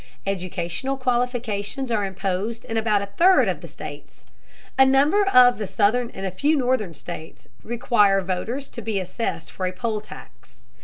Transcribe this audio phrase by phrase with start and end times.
[0.25, 4.25] Educational qualifications are imposed in about a third of the states.
[4.75, 9.67] A number of southern and a few northern states require voters to be assessed for
[9.67, 10.61] a poll tax.